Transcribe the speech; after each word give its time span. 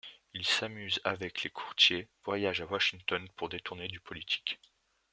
Ils 0.33 0.47
s’amusent 0.47 0.99
avec 1.03 1.43
les 1.43 1.51
courtiers, 1.51 2.07
voyagent 2.25 2.61
à 2.61 2.65
Washington 2.65 3.29
pour 3.35 3.49
détourner 3.49 3.87
du 3.87 3.99
politique... 3.99 4.59